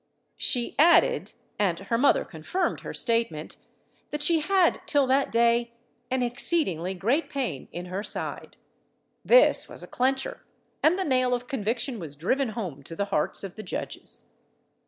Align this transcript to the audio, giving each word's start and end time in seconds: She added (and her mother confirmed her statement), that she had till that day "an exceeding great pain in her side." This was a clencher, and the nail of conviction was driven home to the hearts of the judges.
She 0.39 0.73
added 0.79 1.33
(and 1.59 1.77
her 1.77 1.95
mother 1.99 2.25
confirmed 2.25 2.79
her 2.79 2.91
statement), 2.91 3.57
that 4.09 4.23
she 4.23 4.39
had 4.39 4.81
till 4.87 5.05
that 5.05 5.31
day 5.31 5.73
"an 6.09 6.23
exceeding 6.23 6.81
great 6.97 7.29
pain 7.29 7.67
in 7.71 7.85
her 7.85 8.01
side." 8.01 8.57
This 9.23 9.69
was 9.69 9.83
a 9.83 9.87
clencher, 9.87 10.39
and 10.81 10.97
the 10.97 11.03
nail 11.05 11.35
of 11.35 11.45
conviction 11.45 11.99
was 11.99 12.15
driven 12.15 12.49
home 12.57 12.81
to 12.81 12.95
the 12.95 13.05
hearts 13.13 13.43
of 13.43 13.55
the 13.55 13.61
judges. 13.61 14.25